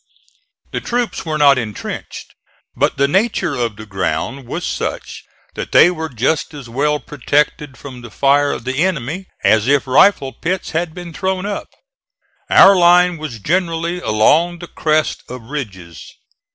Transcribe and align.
The 0.71 0.81
troops 0.81 1.27
were 1.27 1.37
not 1.37 1.59
intrenched, 1.59 2.33
but 2.75 2.97
the 2.97 3.07
nature 3.07 3.53
of 3.53 3.75
the 3.75 3.85
ground 3.85 4.47
was 4.47 4.65
such 4.65 5.23
that 5.53 5.73
they 5.73 5.91
were 5.91 6.09
just 6.09 6.55
as 6.55 6.67
well 6.67 6.99
protected 6.99 7.77
from 7.77 8.01
the 8.01 8.09
fire 8.09 8.51
of 8.51 8.63
the 8.63 8.83
enemy 8.83 9.27
as 9.43 9.67
if 9.67 9.85
rifle 9.85 10.33
pits 10.33 10.71
had 10.71 10.95
been 10.95 11.13
thrown 11.13 11.45
up. 11.45 11.69
Our 12.49 12.75
line 12.75 13.19
was 13.19 13.37
generally 13.37 13.99
along 14.01 14.57
the 14.57 14.67
crest 14.67 15.21
of 15.29 15.43
ridges. 15.51 16.03